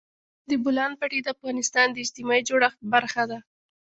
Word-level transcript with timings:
د 0.49 0.51
بولان 0.63 0.91
پټي 0.99 1.19
د 1.23 1.27
افغانستان 1.35 1.87
د 1.91 1.97
اجتماعي 2.05 2.41
جوړښت 2.49 2.79
برخه 2.93 3.23
ده. 3.31 3.39